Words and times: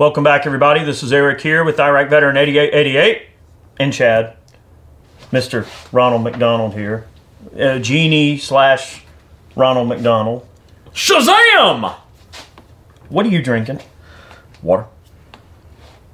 Welcome 0.00 0.24
back, 0.24 0.46
everybody. 0.46 0.82
This 0.82 1.02
is 1.02 1.12
Eric 1.12 1.42
here 1.42 1.62
with 1.62 1.78
Iraq 1.78 2.08
Veteran 2.08 2.38
8888 2.38 3.26
and 3.78 3.92
Chad. 3.92 4.34
Mr. 5.30 5.68
Ronald 5.92 6.22
McDonald 6.22 6.72
here. 6.72 7.06
Uh, 7.54 7.78
Genie 7.80 8.38
slash 8.38 9.02
Ronald 9.54 9.88
McDonald. 9.88 10.48
Shazam! 10.94 11.94
What 13.10 13.26
are 13.26 13.28
you 13.28 13.42
drinking? 13.42 13.80
Water. 14.62 14.86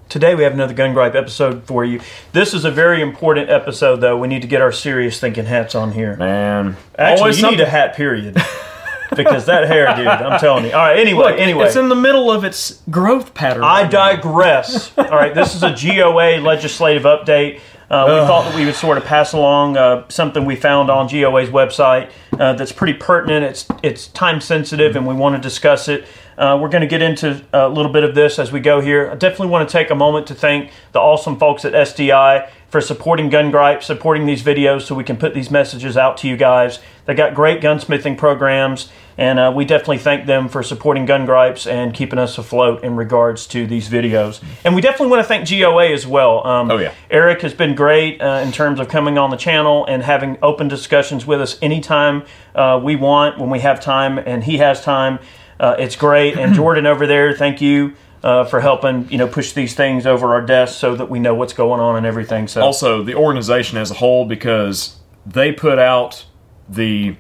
Today 0.08 0.34
we 0.34 0.42
have 0.42 0.54
another 0.54 0.74
Gun 0.74 0.92
Gripe 0.92 1.14
episode 1.14 1.62
for 1.62 1.84
you. 1.84 2.00
This 2.32 2.54
is 2.54 2.64
a 2.64 2.72
very 2.72 3.00
important 3.00 3.50
episode, 3.50 4.00
though. 4.00 4.18
We 4.18 4.26
need 4.26 4.42
to 4.42 4.48
get 4.48 4.60
our 4.60 4.72
serious 4.72 5.20
thinking 5.20 5.44
hats 5.44 5.76
on 5.76 5.92
here. 5.92 6.16
Man. 6.16 6.76
Actually, 6.98 7.20
Always 7.20 7.40
you 7.40 7.50
need 7.52 7.60
a 7.60 7.70
hat, 7.70 7.94
period. 7.94 8.36
because 9.14 9.46
that 9.46 9.68
hair, 9.68 9.94
dude, 9.94 10.06
I'm 10.06 10.40
telling 10.40 10.64
you. 10.64 10.72
All 10.72 10.78
right, 10.78 10.98
anyway, 10.98 11.30
Look, 11.32 11.38
anyway. 11.38 11.66
It's 11.66 11.76
in 11.76 11.88
the 11.88 11.94
middle 11.94 12.30
of 12.30 12.44
its 12.44 12.82
growth 12.90 13.34
pattern. 13.34 13.62
I 13.62 13.82
right 13.82 13.90
digress. 13.90 14.96
All 14.98 15.04
right, 15.04 15.34
this 15.34 15.54
is 15.54 15.62
a 15.62 15.74
GOA 15.74 16.40
legislative 16.40 17.04
update. 17.04 17.60
Uh, 17.88 18.04
we 18.08 18.26
thought 18.26 18.44
that 18.44 18.56
we 18.56 18.64
would 18.64 18.74
sort 18.74 18.98
of 18.98 19.04
pass 19.04 19.32
along 19.32 19.76
uh, 19.76 20.04
something 20.08 20.44
we 20.44 20.56
found 20.56 20.90
on 20.90 21.06
GOA's 21.06 21.50
website 21.50 22.10
uh, 22.32 22.52
that's 22.54 22.72
pretty 22.72 22.94
pertinent. 22.94 23.44
It's 23.44 23.66
it's 23.82 24.08
time 24.08 24.40
sensitive, 24.40 24.96
and 24.96 25.06
we 25.06 25.14
want 25.14 25.36
to 25.36 25.40
discuss 25.40 25.88
it. 25.88 26.04
Uh, 26.38 26.58
we're 26.60 26.68
going 26.68 26.82
to 26.82 26.86
get 26.86 27.00
into 27.02 27.42
a 27.52 27.68
little 27.68 27.90
bit 27.92 28.04
of 28.04 28.14
this 28.14 28.38
as 28.38 28.52
we 28.52 28.60
go 28.60 28.80
here. 28.80 29.10
I 29.10 29.14
definitely 29.14 29.48
want 29.48 29.68
to 29.68 29.72
take 29.72 29.90
a 29.90 29.94
moment 29.94 30.26
to 30.28 30.34
thank 30.34 30.70
the 30.92 31.00
awesome 31.00 31.38
folks 31.38 31.64
at 31.64 31.72
SDI 31.72 32.48
for 32.68 32.80
supporting 32.80 33.30
Gun 33.30 33.50
Gripe, 33.50 33.82
supporting 33.82 34.26
these 34.26 34.42
videos 34.42 34.82
so 34.82 34.94
we 34.94 35.04
can 35.04 35.16
put 35.16 35.32
these 35.34 35.50
messages 35.50 35.96
out 35.96 36.16
to 36.18 36.28
you 36.28 36.36
guys. 36.36 36.80
They 37.06 37.14
got 37.14 37.34
great 37.34 37.60
gunsmithing 37.62 38.18
programs, 38.18 38.90
and 39.16 39.38
uh, 39.38 39.52
we 39.54 39.64
definitely 39.64 39.98
thank 39.98 40.26
them 40.26 40.48
for 40.48 40.62
supporting 40.62 41.06
Gun 41.06 41.24
Gripes 41.24 41.66
and 41.66 41.94
keeping 41.94 42.18
us 42.18 42.36
afloat 42.36 42.82
in 42.84 42.96
regards 42.96 43.46
to 43.48 43.66
these 43.66 43.88
videos. 43.88 44.42
And 44.64 44.74
we 44.74 44.80
definitely 44.82 45.06
want 45.08 45.22
to 45.22 45.28
thank 45.28 45.48
GOA 45.48 45.92
as 45.92 46.06
well. 46.06 46.46
Um, 46.46 46.70
Oh, 46.70 46.76
yeah. 46.78 46.92
Eric 47.08 47.40
has 47.42 47.54
been 47.54 47.74
great 47.76 48.20
uh, 48.20 48.42
in 48.44 48.50
terms 48.52 48.80
of 48.80 48.88
coming 48.88 49.16
on 49.16 49.30
the 49.30 49.36
channel 49.36 49.86
and 49.86 50.02
having 50.02 50.36
open 50.42 50.66
discussions 50.68 51.24
with 51.24 51.40
us 51.40 51.56
anytime 51.62 52.24
uh, 52.54 52.78
we 52.82 52.96
want, 52.96 53.38
when 53.38 53.48
we 53.48 53.60
have 53.60 53.80
time, 53.80 54.18
and 54.18 54.44
he 54.44 54.58
has 54.58 54.82
time. 54.82 55.20
Uh, 55.58 55.76
it's 55.78 55.96
great. 55.96 56.38
And 56.38 56.54
Jordan 56.60 56.86
over 56.86 57.06
there, 57.06 57.34
thank 57.34 57.60
you. 57.60 57.94
Uh, 58.22 58.44
for 58.44 58.60
helping 58.60 59.08
you 59.08 59.18
know 59.18 59.28
push 59.28 59.52
these 59.52 59.74
things 59.74 60.04
over 60.04 60.34
our 60.34 60.40
desks 60.40 60.76
so 60.76 60.96
that 60.96 61.08
we 61.08 61.20
know 61.20 61.34
what's 61.34 61.52
going 61.52 61.80
on 61.80 61.96
and 61.96 62.04
everything. 62.04 62.48
So 62.48 62.60
Also, 62.60 63.02
the 63.04 63.14
organization 63.14 63.78
as 63.78 63.90
a 63.92 63.94
whole, 63.94 64.24
because 64.24 64.96
they 65.26 65.52
put 65.52 65.78
out 65.78 66.24
the 66.68 67.16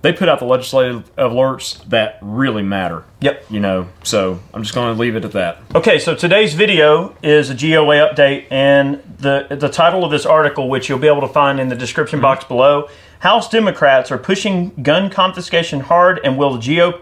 they 0.00 0.12
put 0.12 0.28
out 0.28 0.40
the 0.40 0.44
legislative 0.44 1.14
alerts 1.16 1.84
that 1.90 2.18
really 2.20 2.62
matter. 2.62 3.04
Yep. 3.20 3.44
You 3.50 3.60
know, 3.60 3.88
so 4.02 4.40
I'm 4.52 4.62
just 4.64 4.74
going 4.74 4.92
to 4.92 5.00
leave 5.00 5.14
it 5.14 5.24
at 5.24 5.32
that. 5.32 5.58
Okay, 5.76 6.00
so 6.00 6.16
today's 6.16 6.54
video 6.54 7.14
is 7.22 7.50
a 7.50 7.54
GOA 7.54 8.10
update, 8.10 8.46
and 8.50 9.00
the 9.18 9.46
the 9.48 9.68
title 9.68 10.04
of 10.04 10.10
this 10.10 10.26
article, 10.26 10.68
which 10.68 10.88
you'll 10.88 10.98
be 10.98 11.06
able 11.06 11.20
to 11.20 11.28
find 11.28 11.60
in 11.60 11.68
the 11.68 11.76
description 11.76 12.20
box 12.20 12.44
below, 12.44 12.88
House 13.20 13.48
Democrats 13.48 14.10
are 14.10 14.18
pushing 14.18 14.70
gun 14.82 15.08
confiscation 15.08 15.80
hard, 15.80 16.20
and 16.24 16.36
will 16.36 16.58
the 16.58 16.58
GOP 16.58 17.00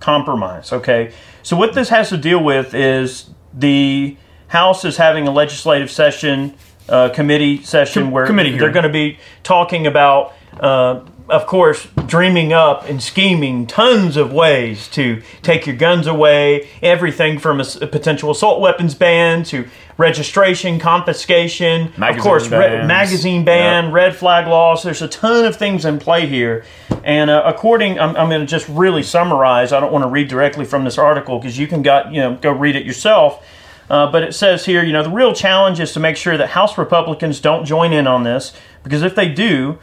compromise? 0.00 0.72
Okay, 0.72 1.12
so 1.42 1.56
what 1.56 1.74
this 1.74 1.88
has 1.88 2.08
to 2.10 2.16
deal 2.16 2.42
with 2.42 2.74
is 2.74 3.30
the 3.52 4.16
House 4.48 4.84
is 4.84 4.96
having 4.96 5.26
a 5.26 5.32
legislative 5.32 5.90
session, 5.90 6.54
uh, 6.88 7.08
committee 7.08 7.62
session 7.62 8.04
Com- 8.04 8.12
where 8.12 8.26
committee 8.26 8.56
they're 8.56 8.70
going 8.70 8.84
to 8.84 8.88
be 8.88 9.18
talking 9.42 9.86
about. 9.86 10.34
Uh, 10.60 11.00
of 11.28 11.46
course, 11.46 11.86
dreaming 12.06 12.52
up 12.52 12.88
and 12.88 13.02
scheming 13.02 13.66
tons 13.66 14.16
of 14.16 14.32
ways 14.32 14.88
to 14.88 15.22
take 15.42 15.66
your 15.66 15.76
guns 15.76 16.06
away, 16.06 16.68
everything 16.82 17.38
from 17.38 17.60
a 17.60 17.64
potential 17.86 18.30
assault 18.30 18.60
weapons 18.60 18.94
ban 18.94 19.42
to 19.44 19.66
registration, 19.96 20.78
confiscation, 20.78 21.92
of 22.02 22.18
course, 22.18 22.48
re- 22.48 22.86
magazine 22.86 23.44
ban, 23.44 23.84
Yep. 23.86 23.92
red 23.94 24.16
flag 24.16 24.46
laws. 24.48 24.82
There's 24.82 25.02
a 25.02 25.08
ton 25.08 25.44
of 25.44 25.56
things 25.56 25.84
in 25.84 25.98
play 25.98 26.26
here. 26.26 26.64
And 27.02 27.30
uh, 27.30 27.42
according, 27.46 27.98
I'm, 27.98 28.14
I'm 28.16 28.28
going 28.28 28.40
to 28.40 28.46
just 28.46 28.68
really 28.68 29.02
summarize. 29.02 29.72
I 29.72 29.80
don't 29.80 29.92
want 29.92 30.02
to 30.04 30.08
read 30.08 30.28
directly 30.28 30.64
from 30.64 30.84
this 30.84 30.98
article 30.98 31.38
because 31.38 31.58
you 31.58 31.66
can 31.66 31.82
got 31.82 32.12
you 32.12 32.20
know 32.20 32.36
go 32.36 32.50
read 32.52 32.76
it 32.76 32.84
yourself. 32.84 33.46
Uh, 33.88 34.10
but 34.10 34.22
it 34.22 34.34
says 34.34 34.64
here, 34.64 34.82
you 34.82 34.92
know, 34.92 35.02
the 35.02 35.10
real 35.10 35.34
challenge 35.34 35.78
is 35.78 35.92
to 35.92 36.00
make 36.00 36.16
sure 36.16 36.36
that 36.38 36.50
House 36.50 36.78
Republicans 36.78 37.38
don't 37.40 37.66
join 37.66 37.92
in 37.92 38.06
on 38.06 38.22
this 38.24 38.54
because 38.82 39.02
if 39.02 39.14
they 39.14 39.28
do, 39.28 39.78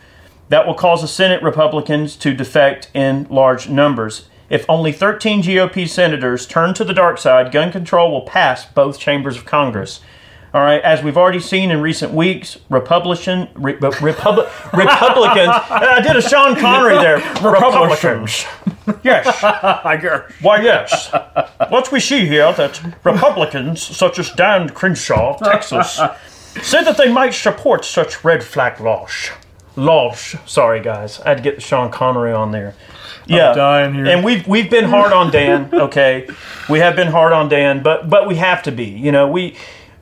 that 0.51 0.67
will 0.67 0.73
cause 0.73 1.01
the 1.01 1.07
Senate 1.07 1.41
Republicans 1.41 2.17
to 2.17 2.33
defect 2.33 2.91
in 2.93 3.25
large 3.29 3.69
numbers. 3.69 4.27
If 4.49 4.65
only 4.67 4.91
13 4.91 5.41
GOP 5.43 5.87
senators 5.87 6.45
turn 6.45 6.73
to 6.73 6.83
the 6.83 6.93
dark 6.93 7.19
side, 7.19 7.53
gun 7.53 7.71
control 7.71 8.11
will 8.11 8.23
pass 8.23 8.65
both 8.65 8.99
chambers 8.99 9.37
of 9.37 9.45
Congress. 9.45 10.01
All 10.53 10.59
right, 10.59 10.81
as 10.81 11.01
we've 11.01 11.15
already 11.15 11.39
seen 11.39 11.71
in 11.71 11.79
recent 11.79 12.11
weeks, 12.11 12.57
Republican, 12.67 13.47
re, 13.55 13.75
Republic, 13.75 14.49
Republicans. 14.73 15.47
I 15.69 16.01
did 16.01 16.17
a 16.17 16.21
Sean 16.21 16.57
Connery 16.57 16.95
there. 16.95 17.19
Republicans. 17.41 18.43
Yes. 19.03 19.41
I 19.43 19.95
guess. 19.95 20.33
Why, 20.41 20.61
yes. 20.61 21.13
What 21.69 21.89
we 21.93 22.01
see 22.01 22.25
here 22.25 22.51
that 22.51 22.81
Republicans, 23.05 23.81
such 23.81 24.19
as 24.19 24.29
Dan 24.31 24.67
Crenshaw 24.67 25.35
of 25.35 25.39
Texas, 25.39 26.01
said 26.61 26.83
that 26.83 26.97
they 26.97 27.09
might 27.09 27.33
support 27.33 27.85
such 27.85 28.25
red 28.25 28.43
flag 28.43 28.81
laws. 28.81 29.29
Laws. 29.75 30.35
Sorry, 30.45 30.81
guys. 30.81 31.19
I 31.21 31.29
had 31.29 31.37
to 31.37 31.43
get 31.43 31.61
Sean 31.61 31.91
Connery 31.91 32.33
on 32.33 32.51
there. 32.51 32.75
Yeah, 33.27 33.53
dying 33.53 33.93
here. 33.93 34.07
and 34.07 34.25
we've 34.25 34.45
we've 34.47 34.69
been 34.69 34.85
hard 34.85 35.13
on 35.13 35.31
Dan. 35.31 35.69
Okay, 35.73 36.27
we 36.69 36.79
have 36.79 36.95
been 36.95 37.07
hard 37.07 37.33
on 37.33 37.49
Dan, 37.49 37.81
but 37.81 38.09
but 38.09 38.27
we 38.27 38.35
have 38.35 38.63
to 38.63 38.71
be. 38.71 38.85
You 38.85 39.11
know, 39.11 39.27
we 39.27 39.55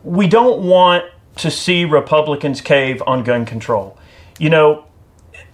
we 0.03 0.27
don't 0.27 0.63
want 0.63 1.05
to 1.37 1.51
see 1.51 1.85
Republicans 1.85 2.61
cave 2.61 3.03
on 3.05 3.23
gun 3.23 3.45
control. 3.45 3.97
You 4.39 4.49
know, 4.49 4.85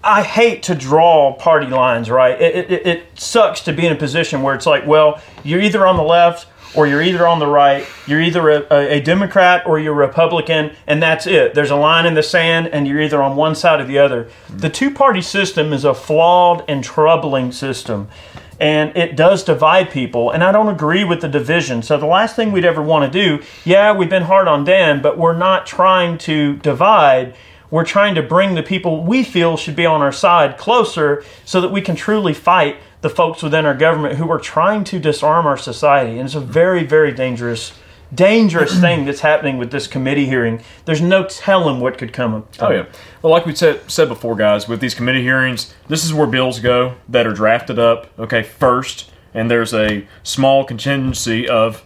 I 0.04 0.24
hate 0.24 0.64
to 0.64 0.76
draw 0.76 1.34
party 1.34 1.68
lines, 1.68 2.10
right? 2.10 2.40
It, 2.40 2.72
it, 2.72 2.88
it 2.88 3.04
sucks 3.20 3.62
to 3.62 3.74
be 3.74 3.86
in 3.86 3.92
a 3.92 3.96
position 3.96 4.42
where 4.42 4.54
it's 4.56 4.66
like, 4.66 4.86
well, 4.86 5.20
you're 5.44 5.62
either 5.62 5.86
on 5.86 5.98
the 5.98 6.04
left 6.04 6.48
or 6.76 6.88
you're 6.88 7.02
either 7.02 7.28
on 7.28 7.40
the 7.40 7.48
right. 7.48 7.88
You're 8.08 8.22
either 8.22 8.50
a, 8.50 8.98
a, 8.98 9.02
Democrat 9.02 9.66
or 9.66 9.80
you're 9.80 9.94
Republican, 9.94 10.76
and 10.88 11.02
that's 11.02 11.28
it. 11.28 11.54
There's 11.54 11.72
a 11.72 11.76
line 11.76 12.06
in 12.06 12.14
the 12.14 12.24
sand, 12.24 12.68
and 12.68 12.88
you're 12.88 13.02
either 13.02 13.22
on 13.22 13.36
one 13.36 13.56
side 13.56 13.82
or 13.82 13.86
the 13.86 13.98
other. 13.98 14.30
The 14.50 14.70
two 14.70 14.92
party 14.92 15.22
system 15.22 15.74
is 15.74 15.86
a 15.86 15.94
flawed 15.94 16.64
and 16.68 16.84
troubling 16.84 17.52
system. 17.52 18.10
And 18.58 18.96
it 18.96 19.18
does 19.18 19.44
divide 19.44 19.90
people, 19.90 20.32
and 20.32 20.42
I 20.42 20.54
don't 20.54 20.70
agree 20.70 21.04
with 21.04 21.20
the 21.20 21.28
division. 21.28 21.82
So, 21.82 21.98
the 21.98 22.06
last 22.06 22.38
thing 22.38 22.54
we'd 22.54 22.64
ever 22.64 22.82
want 22.82 23.12
to 23.12 23.20
do, 23.20 23.44
yeah, 23.66 23.92
we've 23.92 24.10
been 24.10 24.24
hard 24.24 24.48
on 24.48 24.64
Dan, 24.64 25.02
but 25.02 25.18
we're 25.18 25.38
not 25.38 25.66
trying 25.66 26.18
to 26.20 26.56
divide 26.58 27.36
we're 27.72 27.84
trying 27.84 28.16
to 28.16 28.22
bring 28.22 28.56
the 28.56 28.64
people 28.64 29.04
we 29.04 29.24
feel 29.24 29.58
should 29.58 29.76
be 29.76 29.86
on 29.86 30.02
our 30.02 30.12
side 30.12 30.58
closer 30.58 31.24
so 31.44 31.60
that 31.62 31.72
we 31.72 31.82
can 31.82 31.96
truly 31.96 32.34
fight 32.34 32.78
the 33.06 33.10
folks 33.12 33.44
within 33.44 33.68
our 33.68 33.76
government 33.76 34.16
who 34.16 34.32
are 34.32 34.40
trying 34.40 34.84
to 34.84 34.98
disarm 34.98 35.46
our 35.46 35.58
society. 35.58 36.18
And 36.18 36.22
it's 36.22 36.34
a 36.34 36.40
very, 36.40 36.84
very 36.84 37.12
dangerous, 37.12 37.72
dangerous 38.12 38.80
thing 38.82 39.06
that's 39.06 39.20
happening 39.20 39.60
with 39.60 39.70
this 39.70 39.86
committee 39.86 40.26
hearing. 40.26 40.64
There's 40.86 41.02
no 41.02 41.24
telling 41.28 41.80
what 41.80 42.00
could 42.00 42.12
come 42.12 42.34
of 42.34 42.48
Oh 42.60 42.72
yeah. 42.72 42.88
Well, 43.22 43.32
like 43.32 43.46
we 43.46 43.54
said 43.54 43.92
said 43.92 44.08
before, 44.08 44.36
guys, 44.36 44.68
with 44.68 44.80
these 44.80 44.96
committee 44.96 45.22
hearings, 45.22 45.72
this 45.88 46.04
is 46.04 46.16
where 46.16 46.26
bills 46.26 46.60
go 46.60 46.96
that 47.08 47.28
are 47.28 47.32
drafted 47.32 47.78
up. 47.78 48.08
Okay, 48.18 48.42
first, 48.42 49.12
and 49.36 49.52
there's 49.52 49.72
a 49.72 50.08
small 50.24 50.64
contingency 50.64 51.48
of 51.48 51.86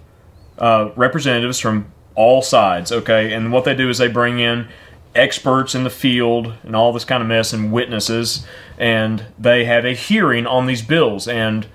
uh, 0.58 0.92
representatives 0.96 1.60
from 1.60 1.92
all 2.16 2.42
sides. 2.42 2.94
Okay, 2.94 3.34
and 3.34 3.52
what 3.52 3.66
they 3.66 3.76
do 3.76 3.90
is 3.90 3.98
they 3.98 4.08
bring 4.08 4.40
in 4.40 4.70
experts 5.16 5.76
in 5.76 5.84
the 5.84 5.90
field 5.90 6.54
and 6.64 6.76
all 6.76 6.94
this 6.94 7.06
kind 7.06 7.22
of 7.22 7.28
mess 7.28 7.54
and 7.54 7.72
witnesses, 7.72 8.46
and 8.78 9.26
they 9.38 9.66
have 9.66 9.86
a 9.86 9.94
hearing 9.94 10.46
on 10.46 10.66
these 10.66 10.82
bills, 10.82 11.28
and 11.28 11.68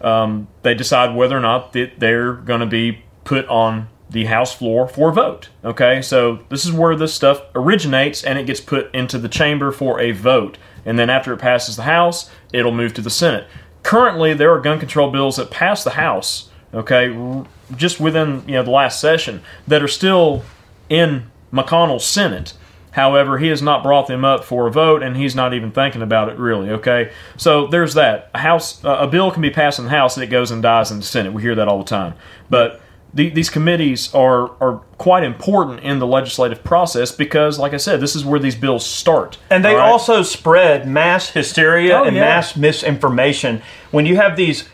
um, 0.00 0.48
they 0.62 0.74
decide 0.74 1.14
whether 1.14 1.36
or 1.36 1.40
not 1.40 1.72
that 1.72 1.98
they're 1.98 2.32
going 2.32 2.60
to 2.60 2.66
be 2.66 3.02
put 3.24 3.46
on 3.46 3.88
the 4.08 4.24
House 4.24 4.54
floor 4.54 4.88
for 4.88 5.10
a 5.10 5.12
vote. 5.12 5.50
Okay, 5.64 6.02
so 6.02 6.40
this 6.48 6.64
is 6.64 6.72
where 6.72 6.96
this 6.96 7.14
stuff 7.14 7.42
originates, 7.54 8.24
and 8.24 8.38
it 8.38 8.46
gets 8.46 8.60
put 8.60 8.92
into 8.94 9.18
the 9.18 9.28
chamber 9.28 9.70
for 9.70 10.00
a 10.00 10.12
vote, 10.12 10.58
and 10.84 10.98
then 10.98 11.10
after 11.10 11.32
it 11.32 11.38
passes 11.38 11.76
the 11.76 11.82
House, 11.82 12.30
it'll 12.52 12.72
move 12.72 12.94
to 12.94 13.02
the 13.02 13.10
Senate. 13.10 13.46
Currently, 13.82 14.34
there 14.34 14.52
are 14.52 14.60
gun 14.60 14.78
control 14.78 15.10
bills 15.10 15.36
that 15.36 15.50
pass 15.50 15.84
the 15.84 15.90
House. 15.90 16.48
Okay, 16.72 17.44
just 17.76 17.98
within 17.98 18.44
you 18.46 18.54
know 18.54 18.62
the 18.62 18.70
last 18.70 19.00
session 19.00 19.42
that 19.66 19.82
are 19.82 19.88
still 19.88 20.44
in 20.88 21.30
McConnell's 21.52 22.04
Senate. 22.04 22.54
However, 22.92 23.38
he 23.38 23.48
has 23.48 23.62
not 23.62 23.82
brought 23.82 24.06
them 24.08 24.24
up 24.24 24.42
for 24.44 24.66
a 24.66 24.70
vote, 24.70 25.02
and 25.02 25.16
he's 25.16 25.34
not 25.36 25.54
even 25.54 25.70
thinking 25.70 26.02
about 26.02 26.28
it 26.28 26.38
really. 26.38 26.70
Okay, 26.70 27.12
so 27.36 27.66
there's 27.68 27.94
that. 27.94 28.30
A 28.34 28.38
house, 28.38 28.84
uh, 28.84 28.98
a 29.00 29.06
bill 29.06 29.30
can 29.30 29.42
be 29.42 29.50
passed 29.50 29.78
in 29.78 29.84
the 29.84 29.90
House, 29.92 30.16
and 30.16 30.24
it 30.24 30.28
goes 30.28 30.50
and 30.50 30.62
dies 30.62 30.90
in 30.90 30.98
the 30.98 31.04
Senate. 31.04 31.32
We 31.32 31.42
hear 31.42 31.54
that 31.54 31.68
all 31.68 31.78
the 31.78 31.84
time. 31.84 32.14
But 32.48 32.80
the, 33.14 33.28
these 33.28 33.50
committees 33.50 34.12
are 34.14 34.50
are 34.60 34.80
quite 34.98 35.24
important 35.24 35.80
in 35.80 35.98
the 35.98 36.06
legislative 36.06 36.62
process 36.62 37.10
because, 37.12 37.58
like 37.58 37.74
I 37.74 37.76
said, 37.76 38.00
this 38.00 38.14
is 38.14 38.24
where 38.24 38.38
these 38.40 38.54
bills 38.56 38.86
start. 38.86 39.38
And 39.50 39.64
they 39.64 39.74
right? 39.74 39.88
also 39.88 40.22
spread 40.22 40.86
mass 40.88 41.30
hysteria 41.30 41.98
Oh, 41.98 42.04
and 42.04 42.14
yeah. 42.16 42.22
mass 42.22 42.56
misinformation. 42.56 43.62
When 43.90 44.06
you 44.06 44.16
have 44.16 44.36
these 44.36 44.68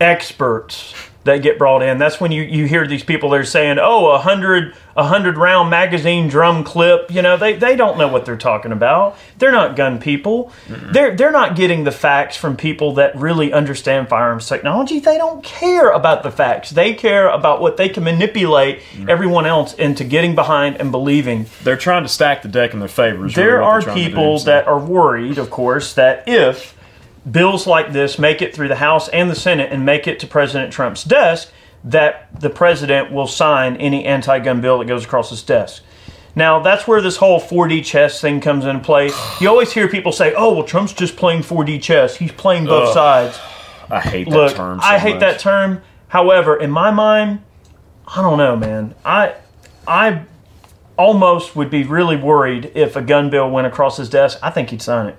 experts 0.00 0.94
that 1.26 1.42
get 1.42 1.58
brought 1.58 1.82
in. 1.82 1.98
That's 1.98 2.20
when 2.20 2.32
you, 2.32 2.42
you 2.42 2.66
hear 2.66 2.86
these 2.86 3.04
people 3.04 3.30
they're 3.30 3.44
saying, 3.44 3.78
"Oh, 3.80 4.06
a 4.06 4.18
hundred 4.18 4.74
a 4.96 5.04
hundred 5.04 5.36
round 5.36 5.70
magazine 5.70 6.28
drum 6.28 6.64
clip." 6.64 7.10
You 7.10 7.22
know, 7.22 7.36
they, 7.36 7.54
they 7.54 7.76
don't 7.76 7.98
know 7.98 8.08
what 8.08 8.24
they're 8.24 8.36
talking 8.36 8.72
about. 8.72 9.18
They're 9.38 9.52
not 9.52 9.76
gun 9.76 10.00
people. 10.00 10.52
They're 10.68 11.14
they're 11.14 11.32
not 11.32 11.56
getting 11.56 11.84
the 11.84 11.92
facts 11.92 12.36
from 12.36 12.56
people 12.56 12.94
that 12.94 13.14
really 13.16 13.52
understand 13.52 14.08
firearms 14.08 14.48
technology. 14.48 15.00
They 15.00 15.18
don't 15.18 15.44
care 15.44 15.90
about 15.90 16.22
the 16.22 16.30
facts. 16.30 16.70
They 16.70 16.94
care 16.94 17.28
about 17.28 17.60
what 17.60 17.76
they 17.76 17.88
can 17.88 18.04
manipulate 18.04 18.80
mm-hmm. 18.80 19.10
everyone 19.10 19.46
else 19.46 19.74
into 19.74 20.04
getting 20.04 20.34
behind 20.34 20.80
and 20.80 20.90
believing. 20.90 21.46
They're 21.62 21.76
trying 21.76 22.04
to 22.04 22.08
stack 22.08 22.42
the 22.42 22.48
deck 22.48 22.72
in 22.72 22.78
their 22.78 22.88
favor. 22.88 23.22
really 23.22 23.34
There 23.34 23.46
they're 23.46 23.62
are 23.62 23.80
to 23.80 23.86
do, 23.86 23.94
people 23.94 24.38
so- 24.38 24.46
that 24.46 24.66
are 24.66 24.78
worried, 24.78 25.38
of 25.38 25.50
course, 25.50 25.94
that 25.94 26.24
if 26.26 26.75
bills 27.30 27.66
like 27.66 27.92
this 27.92 28.18
make 28.18 28.40
it 28.42 28.54
through 28.54 28.68
the 28.68 28.76
House 28.76 29.08
and 29.08 29.30
the 29.30 29.34
Senate 29.34 29.72
and 29.72 29.84
make 29.84 30.06
it 30.06 30.18
to 30.20 30.26
President 30.26 30.72
Trump's 30.72 31.04
desk, 31.04 31.50
that 31.84 32.28
the 32.40 32.50
president 32.50 33.12
will 33.12 33.26
sign 33.26 33.76
any 33.76 34.04
anti 34.04 34.38
gun 34.40 34.60
bill 34.60 34.78
that 34.78 34.86
goes 34.86 35.04
across 35.04 35.30
his 35.30 35.42
desk. 35.42 35.82
Now, 36.34 36.60
that's 36.60 36.86
where 36.86 37.00
this 37.00 37.16
whole 37.16 37.40
4D 37.40 37.82
chess 37.84 38.20
thing 38.20 38.42
comes 38.42 38.66
into 38.66 38.82
play. 38.84 39.10
You 39.40 39.48
always 39.48 39.72
hear 39.72 39.88
people 39.88 40.12
say, 40.12 40.34
oh, 40.34 40.52
well, 40.52 40.64
Trump's 40.64 40.92
just 40.92 41.16
playing 41.16 41.40
4D 41.42 41.80
chess. 41.82 42.16
He's 42.16 42.32
playing 42.32 42.66
both 42.66 42.88
Ugh. 42.88 42.94
sides. 42.94 43.40
I 43.90 44.00
hate 44.00 44.28
Look, 44.28 44.50
that 44.50 44.56
term. 44.56 44.80
So 44.80 44.86
I 44.86 44.98
hate 44.98 45.12
much. 45.12 45.20
that 45.20 45.40
term. 45.40 45.82
However, 46.08 46.56
in 46.56 46.70
my 46.70 46.90
mind, 46.90 47.42
I 48.06 48.20
don't 48.20 48.38
know, 48.38 48.54
man. 48.56 48.94
I 49.04 49.34
I 49.86 50.22
almost 50.96 51.56
would 51.56 51.70
be 51.70 51.84
really 51.84 52.16
worried 52.16 52.72
if 52.74 52.96
a 52.96 53.02
gun 53.02 53.30
bill 53.30 53.50
went 53.50 53.66
across 53.66 53.96
his 53.96 54.08
desk. 54.08 54.38
I 54.42 54.50
think 54.50 54.70
he'd 54.70 54.82
sign 54.82 55.06
it. 55.06 55.16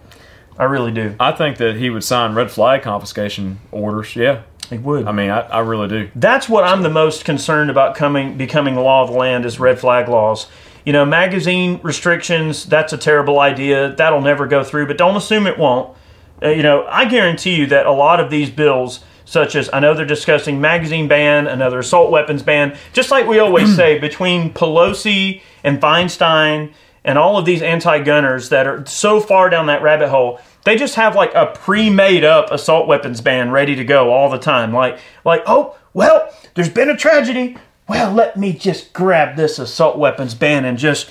I 0.57 0.63
really 0.63 0.91
do. 0.91 1.15
I 1.19 1.31
think 1.31 1.57
that 1.57 1.75
he 1.75 1.89
would 1.89 2.03
sign 2.03 2.33
red 2.33 2.49
flag 2.51 2.81
confiscation 2.81 3.59
orders. 3.71 4.15
Yeah, 4.15 4.41
He 4.69 4.77
would. 4.77 5.07
I 5.07 5.11
mean, 5.11 5.29
I, 5.29 5.41
I 5.41 5.59
really 5.59 5.87
do. 5.87 6.09
That's 6.15 6.49
what 6.49 6.63
I'm 6.63 6.81
the 6.81 6.89
most 6.89 7.25
concerned 7.25 7.69
about 7.69 7.95
coming 7.95 8.37
becoming 8.37 8.75
law 8.75 9.03
of 9.03 9.11
the 9.11 9.17
land 9.17 9.45
is 9.45 9.59
red 9.59 9.79
flag 9.79 10.09
laws. 10.09 10.47
You 10.83 10.93
know, 10.93 11.05
magazine 11.05 11.79
restrictions, 11.83 12.65
that's 12.65 12.93
a 12.93 12.97
terrible 12.97 13.39
idea. 13.39 13.93
That'll 13.95 14.21
never 14.21 14.47
go 14.47 14.63
through, 14.63 14.87
but 14.87 14.97
don't 14.97 15.15
assume 15.17 15.45
it 15.45 15.57
won't. 15.57 15.95
Uh, 16.41 16.49
you 16.49 16.63
know, 16.63 16.85
I 16.87 17.05
guarantee 17.05 17.55
you 17.55 17.67
that 17.67 17.85
a 17.85 17.91
lot 17.91 18.19
of 18.19 18.29
these 18.29 18.49
bills, 18.49 19.01
such 19.25 19.55
as 19.55 19.69
I 19.73 19.79
know 19.79 19.93
they're 19.93 20.05
discussing 20.05 20.61
magazine 20.61 21.07
ban, 21.07 21.47
another 21.47 21.79
assault 21.79 22.09
weapons 22.09 22.41
ban, 22.41 22.77
just 22.93 23.11
like 23.11 23.27
we 23.27 23.39
always 23.39 23.75
say, 23.75 23.99
between 23.99 24.53
Pelosi 24.53 25.41
and 25.63 25.81
Feinstein 25.81 26.71
and 27.03 27.17
all 27.17 27.37
of 27.37 27.45
these 27.45 27.61
anti 27.61 27.99
gunners 27.99 28.49
that 28.49 28.67
are 28.67 28.85
so 28.85 29.19
far 29.19 29.49
down 29.49 29.67
that 29.67 29.81
rabbit 29.81 30.09
hole, 30.09 30.39
they 30.67 30.75
just 30.75 30.95
have 30.95 31.15
like 31.15 31.33
a 31.33 31.45
pre-made 31.45 32.25
up 32.25 32.51
assault 32.51 32.89
weapons 32.89 33.21
ban 33.21 33.51
ready 33.51 33.73
to 33.73 33.85
go 33.85 34.11
all 34.11 34.29
the 34.29 34.37
time. 34.37 34.73
Like 34.73 34.99
like, 35.23 35.43
oh, 35.47 35.77
well, 35.93 36.29
there's 36.55 36.67
been 36.67 36.89
a 36.89 36.97
tragedy. 36.97 37.55
Well, 37.87 38.11
let 38.11 38.35
me 38.35 38.51
just 38.51 38.91
grab 38.91 39.37
this 39.37 39.59
assault 39.59 39.97
weapons 39.97 40.35
ban 40.35 40.65
and 40.65 40.77
just 40.77 41.09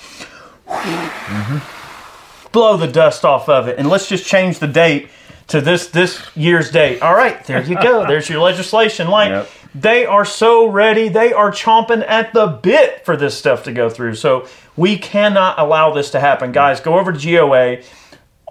mm-hmm. 0.67 2.51
blow 2.51 2.77
the 2.77 2.87
dust 2.87 3.25
off 3.25 3.49
of 3.49 3.67
it 3.67 3.79
and 3.79 3.89
let's 3.89 4.07
just 4.07 4.27
change 4.27 4.59
the 4.59 4.67
date 4.67 5.09
to 5.47 5.59
this 5.59 5.87
this 5.87 6.21
year's 6.35 6.69
date. 6.69 7.01
All 7.01 7.15
right, 7.15 7.43
there 7.45 7.63
you 7.63 7.81
go. 7.81 8.05
There's 8.07 8.29
your 8.29 8.41
legislation. 8.41 9.07
Like 9.07 9.29
Yep. 9.29 9.49
they 9.73 10.05
are 10.05 10.25
so 10.25 10.67
ready. 10.67 11.09
They 11.09 11.33
are 11.33 11.49
chomping 11.49 12.05
at 12.07 12.31
the 12.31 12.45
bit 12.45 13.03
for 13.03 13.17
this 13.17 13.35
stuff 13.35 13.63
to 13.63 13.71
go 13.71 13.89
through. 13.89 14.13
So 14.15 14.47
we 14.75 14.99
cannot 14.99 15.57
allow 15.57 15.95
this 15.95 16.11
to 16.11 16.19
happen. 16.19 16.51
Guys, 16.51 16.79
go 16.79 16.99
over 16.99 17.11
to 17.11 17.19
GOA. 17.19 17.81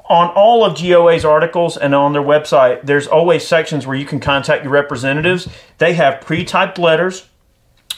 On 0.08 0.28
all 0.28 0.64
of 0.64 0.80
GOA's 0.80 1.24
articles 1.24 1.76
and 1.76 1.94
on 1.94 2.12
their 2.12 2.22
website, 2.22 2.82
there's 2.82 3.06
always 3.06 3.46
sections 3.46 3.86
where 3.86 3.96
you 3.96 4.06
can 4.06 4.20
contact 4.20 4.62
your 4.62 4.72
representatives. 4.72 5.48
They 5.78 5.94
have 5.94 6.20
pre-typed 6.20 6.78
letters 6.78 7.26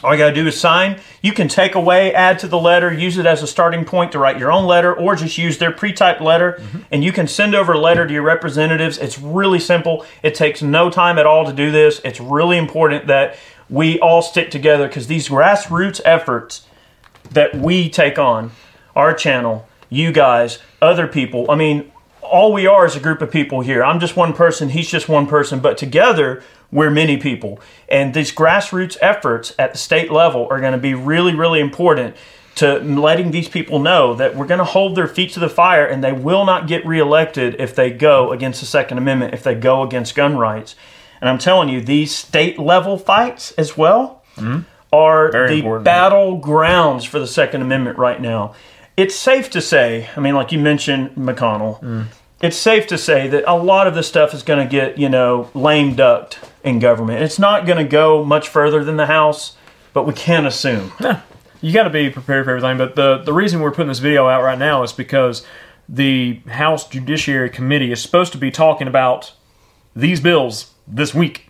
all 0.02 0.12
you 0.12 0.18
got 0.18 0.28
to 0.28 0.34
do 0.34 0.46
is 0.46 0.58
sign. 0.58 1.00
You 1.22 1.32
can 1.32 1.48
take 1.48 1.74
away, 1.74 2.14
add 2.14 2.38
to 2.40 2.46
the 2.46 2.58
letter, 2.58 2.92
use 2.92 3.18
it 3.18 3.26
as 3.26 3.42
a 3.42 3.48
starting 3.48 3.84
point 3.84 4.12
to 4.12 4.18
write 4.18 4.38
your 4.38 4.52
own 4.52 4.64
letter, 4.64 4.94
or 4.94 5.16
just 5.16 5.38
use 5.38 5.58
their 5.58 5.72
pre 5.72 5.92
typed 5.92 6.20
letter. 6.20 6.52
Mm-hmm. 6.52 6.78
And 6.92 7.04
you 7.04 7.12
can 7.12 7.26
send 7.26 7.54
over 7.54 7.72
a 7.72 7.78
letter 7.78 8.06
to 8.06 8.12
your 8.12 8.22
representatives. 8.22 8.98
It's 8.98 9.18
really 9.18 9.58
simple. 9.58 10.06
It 10.22 10.34
takes 10.36 10.62
no 10.62 10.88
time 10.88 11.18
at 11.18 11.26
all 11.26 11.44
to 11.46 11.52
do 11.52 11.72
this. 11.72 12.00
It's 12.04 12.20
really 12.20 12.58
important 12.58 13.08
that 13.08 13.36
we 13.68 13.98
all 13.98 14.22
stick 14.22 14.50
together 14.50 14.86
because 14.86 15.08
these 15.08 15.28
grassroots 15.28 16.00
efforts 16.04 16.66
that 17.32 17.56
we 17.56 17.90
take 17.90 18.18
on, 18.18 18.52
our 18.94 19.12
channel, 19.12 19.68
you 19.90 20.12
guys, 20.12 20.60
other 20.80 21.08
people, 21.08 21.50
I 21.50 21.56
mean, 21.56 21.90
all 22.30 22.52
we 22.52 22.66
are 22.66 22.86
is 22.86 22.96
a 22.96 23.00
group 23.00 23.22
of 23.22 23.30
people 23.30 23.60
here. 23.60 23.82
I'm 23.82 24.00
just 24.00 24.16
one 24.16 24.32
person, 24.32 24.68
he's 24.70 24.88
just 24.88 25.08
one 25.08 25.26
person, 25.26 25.60
but 25.60 25.78
together 25.78 26.42
we're 26.70 26.90
many 26.90 27.16
people. 27.16 27.60
And 27.88 28.14
these 28.14 28.32
grassroots 28.32 28.96
efforts 29.00 29.54
at 29.58 29.72
the 29.72 29.78
state 29.78 30.10
level 30.10 30.46
are 30.50 30.60
going 30.60 30.72
to 30.72 30.78
be 30.78 30.94
really, 30.94 31.34
really 31.34 31.60
important 31.60 32.16
to 32.56 32.78
letting 32.80 33.30
these 33.30 33.48
people 33.48 33.78
know 33.78 34.14
that 34.14 34.34
we're 34.34 34.46
going 34.46 34.58
to 34.58 34.64
hold 34.64 34.96
their 34.96 35.06
feet 35.06 35.32
to 35.32 35.40
the 35.40 35.48
fire 35.48 35.86
and 35.86 36.02
they 36.02 36.12
will 36.12 36.44
not 36.44 36.66
get 36.66 36.84
reelected 36.84 37.54
if 37.60 37.74
they 37.74 37.88
go 37.90 38.32
against 38.32 38.60
the 38.60 38.66
Second 38.66 38.98
Amendment, 38.98 39.32
if 39.32 39.44
they 39.44 39.54
go 39.54 39.82
against 39.82 40.14
gun 40.16 40.36
rights. 40.36 40.74
And 41.20 41.30
I'm 41.30 41.38
telling 41.38 41.68
you, 41.68 41.80
these 41.80 42.14
state 42.14 42.58
level 42.58 42.98
fights 42.98 43.52
as 43.52 43.76
well 43.76 44.24
mm-hmm. 44.36 44.62
are 44.92 45.30
Very 45.30 45.48
the 45.48 45.54
important. 45.58 45.86
battlegrounds 45.86 47.06
for 47.06 47.20
the 47.20 47.26
Second 47.28 47.62
Amendment 47.62 47.96
right 47.96 48.20
now. 48.20 48.54
It's 48.96 49.14
safe 49.14 49.50
to 49.50 49.60
say, 49.60 50.08
I 50.16 50.20
mean, 50.20 50.34
like 50.34 50.50
you 50.50 50.58
mentioned, 50.58 51.10
McConnell, 51.10 51.80
mm. 51.80 52.06
It's 52.40 52.56
safe 52.56 52.86
to 52.88 52.98
say 52.98 53.28
that 53.28 53.44
a 53.46 53.54
lot 53.54 53.86
of 53.86 53.94
this 53.94 54.06
stuff 54.06 54.32
is 54.32 54.42
going 54.42 54.64
to 54.64 54.70
get, 54.70 54.98
you 54.98 55.08
know, 55.08 55.50
lame 55.54 55.94
ducked 55.94 56.38
in 56.62 56.78
government. 56.78 57.22
It's 57.22 57.38
not 57.38 57.66
going 57.66 57.78
to 57.78 57.90
go 57.90 58.24
much 58.24 58.48
further 58.48 58.84
than 58.84 58.96
the 58.96 59.06
House, 59.06 59.56
but 59.92 60.06
we 60.06 60.12
can't 60.12 60.46
assume. 60.46 60.92
you 61.60 61.72
got 61.72 61.84
to 61.84 61.90
be 61.90 62.10
prepared 62.10 62.44
for 62.44 62.50
everything. 62.50 62.78
But 62.78 62.94
the 62.94 63.18
the 63.18 63.32
reason 63.32 63.60
we're 63.60 63.72
putting 63.72 63.88
this 63.88 63.98
video 63.98 64.28
out 64.28 64.42
right 64.42 64.58
now 64.58 64.82
is 64.82 64.92
because 64.92 65.44
the 65.88 66.40
House 66.48 66.86
Judiciary 66.88 67.50
Committee 67.50 67.90
is 67.90 68.00
supposed 68.00 68.32
to 68.32 68.38
be 68.38 68.50
talking 68.50 68.86
about 68.86 69.32
these 69.96 70.20
bills 70.20 70.74
this 70.86 71.14
week. 71.14 71.48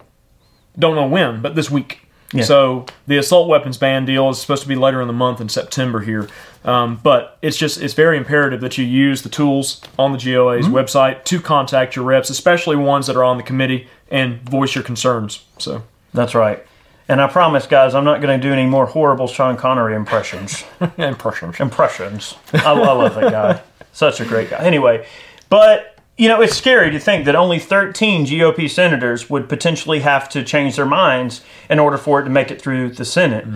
Don't 0.78 0.94
know 0.94 1.06
when, 1.06 1.42
but 1.42 1.54
this 1.54 1.70
week. 1.70 2.07
So 2.44 2.84
the 3.06 3.16
assault 3.16 3.48
weapons 3.48 3.78
ban 3.78 4.04
deal 4.04 4.28
is 4.28 4.40
supposed 4.40 4.62
to 4.62 4.68
be 4.68 4.74
later 4.74 5.00
in 5.00 5.06
the 5.06 5.14
month 5.14 5.40
in 5.40 5.48
September 5.48 6.00
here. 6.00 6.28
Um, 6.64 7.00
but 7.02 7.38
it's 7.40 7.56
just 7.56 7.80
it's 7.80 7.94
very 7.94 8.18
imperative 8.18 8.60
that 8.60 8.76
you 8.76 8.84
use 8.84 9.22
the 9.22 9.28
tools 9.30 9.80
on 9.98 10.12
the 10.12 10.18
GOA's 10.18 10.66
website 10.66 11.24
to 11.24 11.40
contact 11.40 11.96
your 11.96 12.04
reps, 12.04 12.28
especially 12.28 12.76
ones 12.76 13.06
that 13.06 13.16
are 13.16 13.24
on 13.24 13.38
the 13.38 13.42
committee, 13.42 13.88
and 14.10 14.42
voice 14.42 14.74
your 14.74 14.84
concerns. 14.84 15.44
So 15.58 15.84
That's 16.12 16.34
right. 16.34 16.64
And 17.10 17.22
I 17.22 17.28
promise, 17.28 17.66
guys, 17.66 17.94
I'm 17.94 18.04
not 18.04 18.20
going 18.20 18.38
to 18.38 18.46
do 18.46 18.52
any 18.52 18.66
more 18.66 18.84
horrible 18.84 19.28
Sean 19.28 19.56
Connery 19.56 19.94
impressions. 19.94 20.62
impressions. 20.98 21.58
impressions. 21.58 22.34
I, 22.52 22.72
I 22.72 22.72
love 22.72 23.14
that 23.14 23.32
guy. 23.32 23.62
Such 23.92 24.20
a 24.20 24.26
great 24.26 24.50
guy. 24.50 24.58
Anyway, 24.58 25.06
but 25.48 25.97
you 26.18 26.28
know, 26.28 26.40
it's 26.42 26.56
scary 26.56 26.90
to 26.90 26.98
think 26.98 27.24
that 27.26 27.36
only 27.36 27.58
13 27.60 28.26
GOP 28.26 28.68
senators 28.68 29.30
would 29.30 29.48
potentially 29.48 30.00
have 30.00 30.28
to 30.30 30.42
change 30.42 30.74
their 30.76 30.84
minds 30.84 31.42
in 31.70 31.78
order 31.78 31.96
for 31.96 32.20
it 32.20 32.24
to 32.24 32.30
make 32.30 32.50
it 32.50 32.60
through 32.60 32.90
the 32.90 33.04
Senate. 33.04 33.46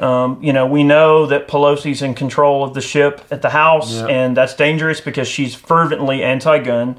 Um, 0.00 0.42
you 0.42 0.52
know, 0.52 0.66
we 0.66 0.82
know 0.82 1.26
that 1.26 1.46
Pelosi's 1.46 2.00
in 2.00 2.14
control 2.14 2.64
of 2.64 2.72
the 2.74 2.80
ship 2.80 3.20
at 3.30 3.42
the 3.42 3.50
House, 3.50 3.92
Yeah. 3.92 4.06
and 4.06 4.36
that's 4.36 4.54
dangerous 4.54 5.00
because 5.00 5.28
she's 5.28 5.54
fervently 5.54 6.22
anti-gun. 6.24 6.96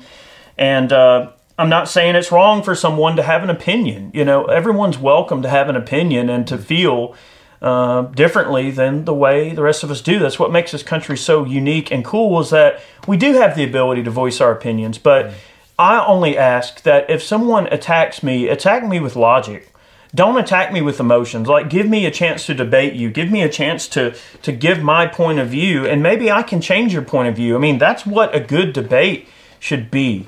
And 0.57 0.93
uh, 0.93 1.31
I'm 1.57 1.69
not 1.69 1.89
saying 1.89 2.15
it's 2.15 2.31
wrong 2.31 2.61
for 2.61 2.75
someone 2.75 3.15
to 3.15 3.23
have 3.23 3.43
an 3.43 3.49
opinion. 3.49 4.11
You 4.13 4.23
know, 4.23 4.45
everyone's 4.45 4.99
welcome 4.99 5.41
to 5.41 5.49
have 5.49 5.67
an 5.67 5.75
opinion 5.75 6.29
and 6.29 6.47
to 6.47 6.57
feel 6.59 7.15
uh, 7.61 8.03
differently 8.03 8.71
than 8.71 9.05
the 9.05 9.13
way 9.13 9.53
the 9.53 9.63
rest 9.63 9.83
of 9.83 9.91
us 9.91 10.01
do. 10.01 10.19
That's 10.19 10.39
what 10.39 10.51
makes 10.51 10.71
this 10.71 10.83
country 10.83 11.17
so 11.17 11.45
unique 11.45 11.91
and 11.91 12.05
cool 12.05 12.39
is 12.39 12.51
that 12.51 12.79
we 13.07 13.17
do 13.17 13.33
have 13.33 13.55
the 13.55 13.63
ability 13.63 14.03
to 14.03 14.11
voice 14.11 14.39
our 14.39 14.51
opinions. 14.51 14.97
But 14.97 15.33
I 15.79 16.05
only 16.05 16.37
ask 16.37 16.83
that 16.83 17.09
if 17.09 17.23
someone 17.23 17.67
attacks 17.67 18.21
me, 18.21 18.47
attack 18.47 18.85
me 18.85 18.99
with 18.99 19.15
logic. 19.15 19.71
Don't 20.15 20.37
attack 20.37 20.71
me 20.71 20.81
with 20.81 20.99
emotions. 20.99 21.47
Like 21.47 21.69
give 21.69 21.87
me 21.87 22.05
a 22.05 22.11
chance 22.11 22.45
to 22.45 22.53
debate 22.53 22.93
you. 22.93 23.09
Give 23.09 23.29
me 23.29 23.41
a 23.41 23.49
chance 23.49 23.87
to 23.89 24.15
to 24.41 24.51
give 24.51 24.81
my 24.81 25.05
point 25.05 25.39
of 25.39 25.49
view 25.49 25.85
and 25.85 26.01
maybe 26.01 26.31
I 26.31 26.43
can 26.43 26.61
change 26.61 26.93
your 26.93 27.01
point 27.01 27.27
of 27.27 27.35
view. 27.35 27.55
I 27.55 27.59
mean, 27.59 27.77
that's 27.77 28.05
what 28.05 28.33
a 28.35 28.39
good 28.39 28.73
debate 28.73 29.27
should 29.59 29.91
be 29.91 30.27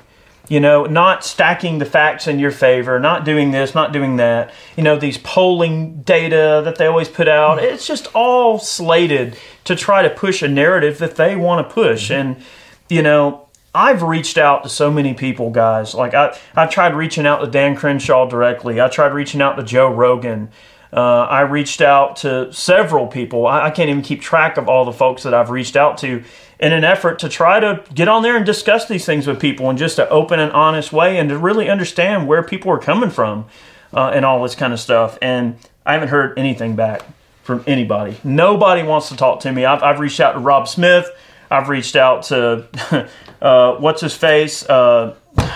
you 0.50 0.58
know, 0.58 0.84
not 0.84 1.24
stacking 1.24 1.78
the 1.78 1.84
facts 1.84 2.26
in 2.26 2.40
your 2.40 2.50
favor, 2.50 2.98
not 2.98 3.24
doing 3.24 3.52
this, 3.52 3.72
not 3.72 3.92
doing 3.92 4.16
that. 4.16 4.52
You 4.76 4.82
know, 4.82 4.98
these 4.98 5.16
polling 5.16 6.02
data 6.02 6.60
that 6.64 6.76
they 6.76 6.86
always 6.86 7.08
put 7.08 7.28
out, 7.28 7.62
it's 7.62 7.86
just 7.86 8.08
all 8.14 8.58
slated 8.58 9.38
to 9.62 9.76
try 9.76 10.02
to 10.02 10.10
push 10.10 10.42
a 10.42 10.48
narrative 10.48 10.98
that 10.98 11.14
they 11.14 11.36
want 11.36 11.66
to 11.66 11.72
push. 11.72 12.10
And, 12.10 12.42
you 12.88 13.00
know, 13.00 13.46
I've 13.72 14.02
reached 14.02 14.38
out 14.38 14.64
to 14.64 14.68
so 14.68 14.90
many 14.90 15.14
people, 15.14 15.50
guys. 15.50 15.94
Like, 15.94 16.14
I, 16.14 16.36
I 16.56 16.66
tried 16.66 16.96
reaching 16.96 17.26
out 17.26 17.44
to 17.44 17.46
Dan 17.48 17.76
Crenshaw 17.76 18.28
directly, 18.28 18.80
I 18.80 18.88
tried 18.88 19.14
reaching 19.14 19.40
out 19.40 19.56
to 19.56 19.62
Joe 19.62 19.88
Rogan. 19.88 20.50
Uh, 20.92 21.20
I 21.30 21.42
reached 21.42 21.80
out 21.80 22.16
to 22.16 22.52
several 22.52 23.06
people. 23.06 23.46
I, 23.46 23.66
I 23.66 23.70
can't 23.70 23.88
even 23.88 24.02
keep 24.02 24.20
track 24.20 24.56
of 24.56 24.68
all 24.68 24.84
the 24.84 24.92
folks 24.92 25.22
that 25.22 25.32
I've 25.32 25.50
reached 25.50 25.76
out 25.76 25.98
to 25.98 26.24
in 26.60 26.74
an 26.74 26.84
effort 26.84 27.18
to 27.18 27.28
try 27.28 27.58
to 27.58 27.82
get 27.94 28.06
on 28.06 28.22
there 28.22 28.36
and 28.36 28.44
discuss 28.44 28.86
these 28.86 29.06
things 29.06 29.26
with 29.26 29.40
people 29.40 29.70
in 29.70 29.78
just 29.78 29.98
an 29.98 30.06
open 30.10 30.38
and 30.38 30.52
honest 30.52 30.92
way 30.92 31.18
and 31.18 31.30
to 31.30 31.38
really 31.38 31.70
understand 31.70 32.28
where 32.28 32.42
people 32.42 32.70
are 32.70 32.78
coming 32.78 33.10
from 33.10 33.46
uh, 33.94 34.10
and 34.14 34.24
all 34.24 34.42
this 34.42 34.54
kind 34.54 34.72
of 34.72 34.78
stuff. 34.78 35.18
And 35.22 35.56
I 35.86 35.94
haven't 35.94 36.08
heard 36.08 36.38
anything 36.38 36.76
back 36.76 37.02
from 37.42 37.64
anybody. 37.66 38.18
Nobody 38.22 38.82
wants 38.82 39.08
to 39.08 39.16
talk 39.16 39.40
to 39.40 39.52
me. 39.52 39.64
I've, 39.64 39.82
I've 39.82 40.00
reached 40.00 40.20
out 40.20 40.32
to 40.32 40.38
Rob 40.38 40.68
Smith. 40.68 41.10
I've 41.50 41.68
reached 41.70 41.96
out 41.96 42.24
to 42.24 43.08
uh, 43.42 43.76
what's 43.76 44.02
his 44.02 44.14
face. 44.14 44.68
Uh, 44.68 45.16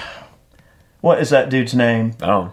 what 1.02 1.20
is 1.20 1.30
that 1.30 1.50
dude's 1.50 1.74
name? 1.74 2.14
Oh, 2.22 2.52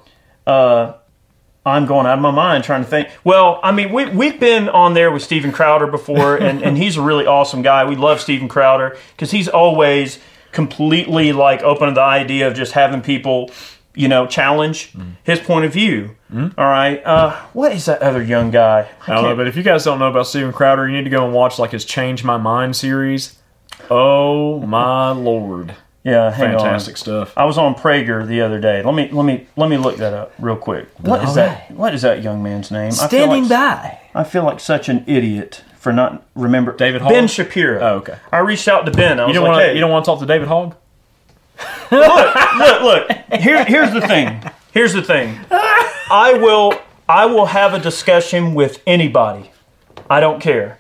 I'm 1.66 1.86
going 1.86 2.08
out 2.08 2.16
of 2.16 2.22
my 2.22 2.32
mind 2.32 2.64
trying 2.64 2.84
to 2.84 2.90
think. 2.90 3.10
Well, 3.24 3.60
I 3.62 3.72
mean, 3.72 3.94
we, 3.94 4.06
we've 4.10 4.40
been 4.40 4.68
on 4.70 4.94
there 4.96 5.12
with 5.12 5.22
Steven 5.22 5.52
Crowder 5.52 5.86
before, 5.88 6.36
and, 6.36 6.64
and 6.64 6.76
he's 6.78 6.98
a 6.98 7.02
really 7.02 7.28
awesome 7.28 7.62
guy. 7.62 7.86
We 7.86 7.96
love 7.96 8.20
Steven 8.20 8.48
Crowder 8.48 8.98
because 9.16 9.30
he's 9.32 9.48
always 9.48 10.18
completely 10.52 11.32
like 11.34 11.62
open 11.62 11.88
to 11.90 11.94
the 11.94 12.02
idea 12.02 12.48
of 12.48 12.56
just 12.56 12.72
having 12.72 13.02
people, 13.02 13.52
you 13.94 14.08
know, 14.08 14.26
challenge 14.26 14.92
his 15.24 15.40
point 15.40 15.66
of 15.66 15.72
view. 15.74 16.16
All 16.34 16.66
right. 16.66 17.02
Uh, 17.06 17.36
what 17.54 17.74
is 17.74 17.86
that 17.86 18.02
other 18.02 18.24
young 18.24 18.50
guy? 18.52 18.90
I 19.06 19.14
don't 19.14 19.24
know, 19.24 19.36
but 19.36 19.48
if 19.48 19.56
you 19.56 19.64
guys 19.64 19.84
don't 19.84 20.00
know 20.00 20.10
about 20.10 20.28
Steven 20.28 20.52
Crowder, 20.54 20.88
you 20.90 20.96
need 20.96 21.04
to 21.04 21.10
go 21.10 21.26
and 21.26 21.34
watch 21.34 21.60
like 21.60 21.72
his 21.72 21.86
Change 21.86 22.24
My 22.24 22.38
Mind 22.38 22.76
series. 22.76 23.38
Oh 23.90 24.60
my 24.62 25.12
lord, 25.12 25.76
Yeah, 26.04 26.32
hang 26.32 26.58
fantastic 26.58 26.94
on. 26.94 26.98
stuff. 26.98 27.34
I 27.38 27.46
was 27.46 27.58
on 27.60 27.76
Prager 27.76 28.26
the 28.26 28.42
other 28.42 28.60
day. 28.60 28.82
Let 28.82 28.96
me 28.96 29.10
let 29.12 29.24
me 29.24 29.48
let 29.56 29.70
me 29.70 29.78
look 29.78 29.98
that 29.98 30.14
up 30.14 30.34
real 30.40 30.56
quick. 30.56 30.88
What 31.00 31.22
is 31.24 31.30
All 31.30 31.36
that? 31.36 31.70
What 31.72 31.94
is 31.94 32.02
that 32.02 32.24
young 32.24 32.42
man's 32.42 32.72
name? 32.72 32.88
I 32.88 33.08
Standing 33.08 33.44
like- 33.44 33.50
by. 33.50 34.00
I 34.16 34.24
feel 34.24 34.44
like 34.44 34.60
such 34.60 34.90
an 34.90 35.04
idiot 35.08 35.64
for 35.78 35.94
not 35.94 36.24
remember 36.36 36.76
David 36.76 37.02
Hogg? 37.02 37.12
Ben 37.12 37.28
Shapiro. 37.28 37.80
Oh, 37.80 37.96
okay. 37.98 38.18
I 38.32 38.40
reached 38.40 38.68
out 38.68 38.86
to 38.88 38.92
Ben. 38.92 39.20
I 39.20 39.26
was 39.26 39.30
You 39.30 39.36
don't 39.36 39.44
like, 39.44 39.52
want 39.52 39.62
to 39.62 39.68
hey, 39.68 39.74
you 39.76 39.80
don't 39.80 39.92
want 39.92 40.06
to 40.06 40.12
talk 40.12 40.20
to 40.20 40.26
David 40.26 40.48
Hogg? 40.48 40.76
look, 41.92 42.36
look, 42.58 42.82
look. 42.82 43.12
Here, 43.40 43.64
here's 43.66 43.94
the 43.94 44.02
thing. 44.02 44.42
Here's 44.74 44.94
the 44.94 45.02
thing. 45.04 45.38
I 45.52 46.38
will, 46.42 46.74
I 47.08 47.26
will 47.28 47.46
have 47.46 47.74
a 47.74 47.80
discussion 47.80 48.54
with 48.56 48.82
anybody. 48.88 49.52
I 50.10 50.20
don't 50.20 50.42
care. 50.42 50.80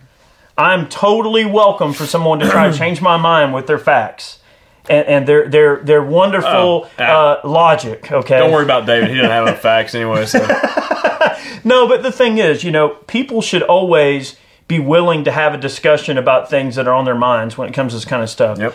I'm 0.58 0.90
totally 0.90 1.46
welcome 1.46 1.94
for 1.94 2.06
someone 2.06 2.40
to 2.40 2.50
try 2.50 2.70
to 2.72 2.78
change 2.78 3.02
my 3.02 3.18
mind 3.18 3.54
with 3.54 3.68
their 3.68 3.80
facts 3.80 4.40
and, 4.92 5.08
and 5.08 5.28
their 5.28 5.48
their 5.48 5.78
their 5.84 6.04
wonderful 6.04 6.90
Oh, 7.00 7.04
uh, 7.04 7.42
logic. 7.44 8.12
Okay. 8.12 8.38
Don't 8.38 8.52
worry 8.52 8.64
about 8.66 8.86
David. 8.86 9.10
He 9.10 9.16
doesn't 9.16 9.32
have 9.32 9.48
enough 9.48 9.62
facts 9.62 9.96
anyway. 9.96 10.26
So 10.26 10.40
No, 11.64 11.88
but 11.88 12.02
the 12.04 12.12
thing 12.12 12.38
is, 12.40 12.64
you 12.64 12.72
know, 12.72 12.90
people 13.08 13.42
should 13.42 13.62
always 13.64 14.36
be 14.68 14.80
willing 14.80 15.24
to 15.26 15.32
have 15.32 15.54
a 15.54 15.58
discussion 15.58 16.18
about 16.18 16.50
things 16.50 16.76
that 16.76 16.88
are 16.88 16.94
on 16.94 17.06
their 17.06 17.16
minds 17.16 17.58
when 17.58 17.68
it 17.68 17.74
comes 17.74 17.92
to 17.94 17.98
this 17.98 18.06
kind 18.06 18.24
of 18.24 18.30
stuff. 18.30 18.58
yep. 18.58 18.74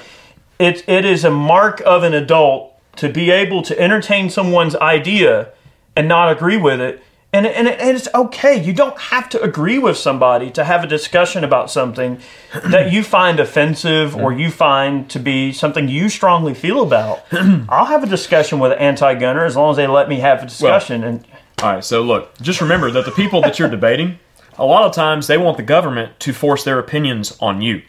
it, 0.58 0.88
it 0.88 1.04
is 1.04 1.25
a 1.25 1.30
mark 1.30 1.80
of 1.87 2.02
an 2.02 2.14
adult 2.14 2.73
to 2.96 3.08
be 3.08 3.30
able 3.30 3.62
to 3.62 3.78
entertain 3.80 4.30
someone's 4.30 4.76
idea 4.76 5.52
and 5.96 6.06
not 6.06 6.30
agree 6.30 6.56
with 6.56 6.80
it. 6.80 7.02
And, 7.37 7.47
and, 7.47 7.69
and 7.69 7.97
it's 7.97 8.09
okay. 8.14 8.62
You 8.62 8.73
don't 8.73 8.99
have 8.99 9.28
to 9.28 9.43
agree 9.43 9.78
with 9.78 9.99
somebody 9.99 10.50
to 10.52 10.64
have 10.64 10.83
a 10.83 10.87
discussion 10.87 11.45
about 11.45 11.71
something 11.71 12.19
that 12.64 12.93
you 12.93 13.02
find 13.02 13.38
offensive 13.38 14.16
or 14.16 14.33
you 14.33 14.50
find 14.50 15.11
to 15.11 15.19
be 15.19 15.52
something 15.52 15.87
you 15.87 16.09
strongly 16.09 16.55
feel 16.55 16.83
about. 16.83 17.25
I'll 17.69 17.85
have 17.85 18.02
a 18.02 18.07
discussion 18.07 18.59
with 18.59 18.73
an 18.73 18.78
anti 18.78 19.14
gunner 19.16 19.45
as 19.45 19.55
long 19.55 19.71
as 19.71 19.76
they 19.76 19.87
let 19.87 20.09
me 20.09 20.16
have 20.21 20.43
a 20.43 20.47
discussion. 20.47 21.05
and 21.05 21.26
All 21.62 21.75
right. 21.75 21.85
So 21.85 22.00
look, 22.00 22.38
just 22.38 22.62
remember 22.62 22.90
that 22.90 23.05
the 23.05 23.12
people 23.12 23.43
that 23.43 23.59
you're 23.59 23.69
debating, 23.78 24.19
a 24.57 24.64
lot 24.64 24.85
of 24.85 24.93
times 24.93 25.26
they 25.26 25.37
want 25.37 25.59
the 25.59 25.62
government 25.62 26.19
to 26.21 26.33
force 26.33 26.64
their 26.64 26.78
opinions 26.78 27.37
on 27.38 27.61
you. 27.61 27.83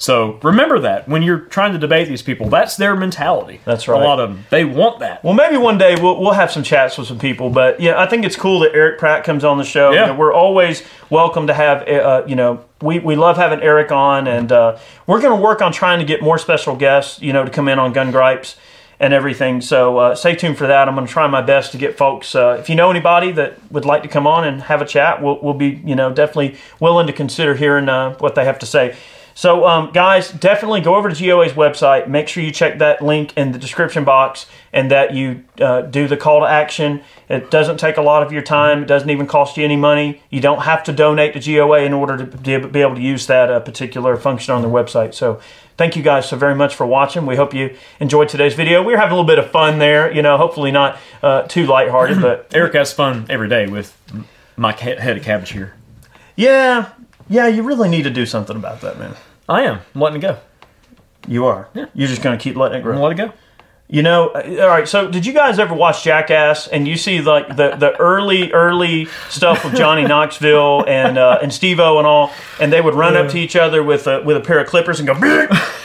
So 0.00 0.38
remember 0.44 0.78
that 0.78 1.08
when 1.08 1.22
you're 1.22 1.40
trying 1.40 1.72
to 1.72 1.78
debate 1.78 2.06
these 2.06 2.22
people, 2.22 2.48
that's 2.48 2.76
their 2.76 2.94
mentality. 2.94 3.60
That's 3.64 3.88
right. 3.88 4.00
A 4.00 4.04
lot 4.04 4.20
of 4.20 4.30
them, 4.30 4.46
they 4.48 4.64
want 4.64 5.00
that. 5.00 5.24
Well, 5.24 5.34
maybe 5.34 5.56
one 5.56 5.76
day 5.76 5.96
we'll, 6.00 6.20
we'll 6.20 6.32
have 6.32 6.52
some 6.52 6.62
chats 6.62 6.96
with 6.96 7.08
some 7.08 7.18
people. 7.18 7.50
But 7.50 7.80
yeah, 7.80 8.00
I 8.00 8.06
think 8.06 8.24
it's 8.24 8.36
cool 8.36 8.60
that 8.60 8.74
Erich 8.74 8.98
Pratt 8.98 9.24
comes 9.24 9.42
on 9.42 9.58
the 9.58 9.64
show. 9.64 9.90
Yeah. 9.90 10.02
You 10.02 10.06
know, 10.12 10.18
we're 10.18 10.32
always 10.32 10.84
welcome 11.10 11.48
to 11.48 11.54
have. 11.54 11.86
Uh, 11.88 12.22
you 12.28 12.36
know, 12.36 12.64
we, 12.80 13.00
we 13.00 13.16
love 13.16 13.36
having 13.36 13.60
Eric 13.60 13.90
on, 13.90 14.28
and 14.28 14.52
uh, 14.52 14.78
we're 15.08 15.20
going 15.20 15.36
to 15.36 15.42
work 15.42 15.60
on 15.62 15.72
trying 15.72 15.98
to 15.98 16.04
get 16.04 16.22
more 16.22 16.38
special 16.38 16.76
guests. 16.76 17.20
You 17.20 17.32
know, 17.32 17.44
to 17.44 17.50
come 17.50 17.68
in 17.68 17.80
on 17.80 17.92
Gun 17.92 18.12
Gripes 18.12 18.54
and 19.00 19.12
everything. 19.12 19.60
So 19.60 19.98
uh, 19.98 20.14
stay 20.14 20.34
tuned 20.36 20.58
for 20.58 20.66
that. 20.68 20.88
I'm 20.88 20.94
going 20.94 21.06
to 21.06 21.12
try 21.12 21.26
my 21.26 21.42
best 21.42 21.72
to 21.72 21.78
get 21.78 21.96
folks. 21.96 22.34
Uh, 22.34 22.56
if 22.60 22.68
you 22.68 22.76
know 22.76 22.90
anybody 22.90 23.32
that 23.32 23.58
would 23.72 23.84
like 23.84 24.02
to 24.02 24.08
come 24.08 24.26
on 24.26 24.44
and 24.44 24.62
have 24.62 24.80
a 24.80 24.86
chat, 24.86 25.22
we'll, 25.22 25.40
we'll 25.42 25.54
be 25.54 25.80
you 25.84 25.96
know 25.96 26.12
definitely 26.12 26.56
willing 26.78 27.08
to 27.08 27.12
consider 27.12 27.54
hearing 27.54 27.88
uh, 27.88 28.14
what 28.18 28.36
they 28.36 28.44
have 28.44 28.60
to 28.60 28.66
say. 28.66 28.96
So, 29.38 29.64
um, 29.68 29.92
guys, 29.92 30.32
definitely 30.32 30.80
go 30.80 30.96
over 30.96 31.08
to 31.08 31.14
GOA's 31.14 31.52
website. 31.52 32.08
Make 32.08 32.26
sure 32.26 32.42
you 32.42 32.50
check 32.50 32.78
that 32.80 33.00
link 33.00 33.32
in 33.36 33.52
the 33.52 33.58
description 33.60 34.02
box 34.02 34.46
and 34.72 34.90
that 34.90 35.14
you 35.14 35.44
uh, 35.60 35.82
do 35.82 36.08
the 36.08 36.16
call 36.16 36.40
to 36.40 36.46
action. 36.46 37.02
It 37.28 37.48
doesn't 37.48 37.76
take 37.76 37.98
a 37.98 38.02
lot 38.02 38.24
of 38.24 38.32
your 38.32 38.42
time. 38.42 38.82
It 38.82 38.86
doesn't 38.86 39.08
even 39.08 39.28
cost 39.28 39.56
you 39.56 39.62
any 39.62 39.76
money. 39.76 40.20
You 40.28 40.40
don't 40.40 40.62
have 40.62 40.82
to 40.82 40.92
donate 40.92 41.34
to 41.34 41.38
GOA 41.40 41.82
in 41.82 41.92
order 41.92 42.26
to 42.26 42.36
be 42.36 42.80
able 42.80 42.96
to 42.96 43.00
use 43.00 43.28
that 43.28 43.48
uh, 43.48 43.60
particular 43.60 44.16
function 44.16 44.54
on 44.54 44.60
their 44.60 44.72
website. 44.72 45.14
So, 45.14 45.40
thank 45.76 45.94
you 45.94 46.02
guys 46.02 46.28
so 46.28 46.36
very 46.36 46.56
much 46.56 46.74
for 46.74 46.84
watching. 46.84 47.24
We 47.24 47.36
hope 47.36 47.54
you 47.54 47.76
enjoyed 48.00 48.28
today's 48.28 48.54
video. 48.54 48.82
We 48.82 48.92
were 48.92 48.98
having 48.98 49.12
a 49.12 49.14
little 49.14 49.24
bit 49.24 49.38
of 49.38 49.52
fun 49.52 49.78
there. 49.78 50.12
You 50.12 50.22
know, 50.22 50.36
hopefully 50.36 50.72
not 50.72 50.98
uh, 51.22 51.42
too 51.42 51.64
lighthearted, 51.64 52.20
but 52.20 52.48
Eric 52.52 52.74
has 52.74 52.92
fun 52.92 53.24
every 53.30 53.48
day 53.48 53.68
with 53.68 53.96
my 54.56 54.72
head 54.72 55.16
of 55.16 55.22
cabbage 55.22 55.50
here. 55.50 55.74
yeah, 56.34 56.90
yeah, 57.28 57.46
you 57.46 57.62
really 57.62 57.88
need 57.88 58.02
to 58.02 58.10
do 58.10 58.26
something 58.26 58.56
about 58.56 58.80
that, 58.80 58.98
man. 58.98 59.14
I 59.48 59.62
am. 59.62 59.80
I'm 59.94 60.00
letting 60.00 60.18
it 60.18 60.22
go. 60.22 60.38
You 61.26 61.46
are. 61.46 61.68
Yeah. 61.74 61.86
You're 61.94 62.08
just 62.08 62.22
going 62.22 62.38
to 62.38 62.42
keep 62.42 62.56
letting 62.56 62.80
it 62.80 62.82
grow. 62.82 63.04
I'm 63.04 63.12
it 63.12 63.16
go. 63.16 63.32
You 63.90 64.02
know, 64.02 64.28
uh, 64.28 64.58
all 64.60 64.68
right. 64.68 64.86
So, 64.86 65.10
did 65.10 65.24
you 65.24 65.32
guys 65.32 65.58
ever 65.58 65.74
watch 65.74 66.04
Jackass? 66.04 66.68
And 66.68 66.86
you 66.86 66.98
see 66.98 67.22
like 67.22 67.48
the, 67.48 67.74
the 67.74 67.96
early 67.96 68.52
early 68.52 69.06
stuff 69.30 69.64
with 69.64 69.76
Johnny 69.76 70.02
Knoxville 70.06 70.84
and 70.86 71.16
uh, 71.16 71.38
and 71.42 71.50
Steve-O 71.50 71.96
and 71.96 72.06
all, 72.06 72.30
and 72.60 72.70
they 72.70 72.82
would 72.82 72.94
run 72.94 73.16
up 73.16 73.30
to 73.30 73.38
each 73.38 73.56
other 73.56 73.82
with 73.82 74.06
a 74.06 74.22
with 74.22 74.36
a 74.36 74.40
pair 74.40 74.58
of 74.58 74.66
clippers 74.66 75.00
and 75.00 75.06
go 75.06 75.14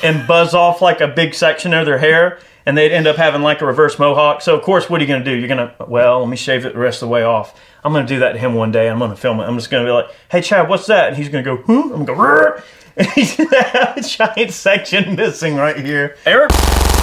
and 0.03 0.27
buzz 0.27 0.53
off 0.53 0.81
like 0.81 0.99
a 0.99 1.07
big 1.07 1.33
section 1.33 1.73
of 1.73 1.85
their 1.85 1.97
hair, 1.97 2.39
and 2.65 2.77
they'd 2.77 2.91
end 2.91 3.07
up 3.07 3.15
having 3.15 3.41
like 3.41 3.61
a 3.61 3.65
reverse 3.65 3.97
mohawk. 3.97 4.41
So, 4.41 4.53
of 4.53 4.63
course, 4.63 4.89
what 4.89 4.99
are 4.99 5.03
you 5.05 5.07
going 5.07 5.23
to 5.23 5.31
do? 5.31 5.37
You're 5.37 5.47
going 5.47 5.69
to 5.69 5.85
well, 5.85 6.19
let 6.19 6.27
me 6.27 6.35
shave 6.35 6.65
it 6.65 6.73
the 6.73 6.79
rest 6.79 7.01
of 7.01 7.07
the 7.07 7.13
way 7.13 7.23
off. 7.23 7.57
I'm 7.83 7.91
going 7.91 8.05
to 8.05 8.13
do 8.13 8.19
that 8.19 8.33
to 8.33 8.39
him 8.39 8.53
one 8.53 8.71
day. 8.71 8.89
I'm 8.89 8.99
going 8.99 9.11
to 9.11 9.17
film 9.17 9.39
it. 9.39 9.43
I'm 9.43 9.55
just 9.57 9.69
going 9.69 9.85
to 9.85 9.89
be 9.89 9.93
like, 9.93 10.07
"Hey, 10.31 10.41
Chad, 10.41 10.69
what's 10.69 10.87
that?" 10.87 11.09
And 11.09 11.17
he's 11.17 11.29
going 11.29 11.43
to 11.43 11.55
go, 11.57 11.63
"Huh?" 11.63 11.93
I'm 11.93 12.05
going 12.05 12.05
to 12.05 12.13
go, 12.13 12.15
"Rrr." 12.15 12.63
and 12.97 13.07
he's 13.07 13.35
going 13.35 13.49
to 13.49 13.63
have 13.63 13.97
a 13.97 14.01
giant 14.01 14.51
section 14.51 15.15
missing 15.17 15.55
right 15.55 15.77
here. 15.77 16.15
Eric, 16.25 16.51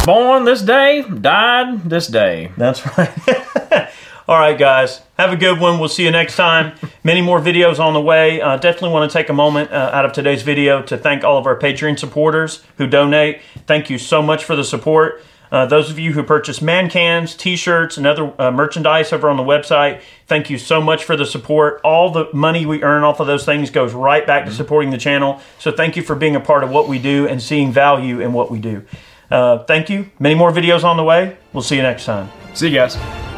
born 0.06 0.44
this 0.44 0.62
day, 0.62 1.02
died 1.02 1.82
this 1.82 2.06
day. 2.06 2.52
That's 2.56 2.87
right. 2.96 3.90
All 4.28 4.38
right, 4.38 4.56
guys. 4.56 5.00
Have 5.18 5.32
a 5.32 5.37
good 5.37 5.58
one. 5.58 5.80
We'll 5.80 5.88
see 5.88 6.04
you 6.04 6.12
next 6.12 6.37
time. 6.37 6.76
Many 7.02 7.20
more 7.20 7.40
videos 7.40 7.80
on 7.80 7.94
the 7.94 8.00
way. 8.00 8.40
Uh, 8.40 8.56
definitely 8.58 8.90
want 8.90 9.10
to 9.10 9.12
take 9.12 9.28
a 9.28 9.32
moment 9.32 9.72
uh, 9.72 9.90
out 9.92 10.04
of 10.04 10.12
today's 10.12 10.42
video 10.42 10.82
to 10.82 10.96
thank 10.96 11.25
all 11.25 11.37
of 11.37 11.46
our 11.46 11.58
Patreon 11.58 11.99
supporters 11.99 12.62
who 12.78 12.87
donate. 12.87 13.40
Thank 13.66 13.90
you 13.90 13.99
so 13.99 14.22
much 14.22 14.44
for 14.44 14.54
the 14.54 14.62
support. 14.62 15.20
Uh, 15.50 15.66
those 15.66 15.90
of 15.90 15.99
you 15.99 16.12
who 16.12 16.23
purchase 16.23 16.62
man 16.62 16.88
cans, 16.88 17.35
t-shirts, 17.35 17.97
and 17.97 18.07
other 18.07 18.33
uh, 18.38 18.50
merchandise 18.50 19.12
over 19.12 19.28
on 19.28 19.37
the 19.37 19.42
website, 19.42 20.00
thank 20.26 20.49
you 20.49 20.59
so 20.59 20.80
much 20.80 21.04
for 21.04 21.16
the 21.16 21.26
support. 21.26 21.80
All 21.83 22.11
the 22.11 22.28
money 22.33 22.66
we 22.66 22.83
earn 22.83 23.02
off 23.02 23.21
of 23.21 23.26
those 23.26 23.45
things 23.45 23.71
goes 23.71 23.92
right 23.92 24.26
back 24.26 24.45
to 24.47 24.52
supporting 24.52 24.90
the 24.90 24.99
channel. 24.99 25.40
So 25.59 25.73
thank 25.73 25.97
you 25.97 26.02
for 26.02 26.14
being 26.14 26.37
a 26.37 26.40
part 26.40 26.62
of 26.62 26.71
what 26.71 26.88
we 26.88 26.99
do 26.99 27.26
and 27.26 27.42
seeing 27.42 27.73
value 27.73 28.21
in 28.21 28.33
what 28.33 28.50
we 28.50 28.59
do. 28.59 28.85
Uh, 29.30 29.64
thank 29.64 29.88
you. 29.88 30.11
Many 30.19 30.35
more 30.35 30.52
videos 30.52 30.85
on 30.85 30.97
the 30.97 31.04
way. 31.04 31.37
We'll 31.52 31.62
see 31.62 31.76
you 31.76 31.83
next 31.83 32.04
time. 32.04 32.30
See 32.54 32.69
you 32.69 32.75
guys. 32.75 33.29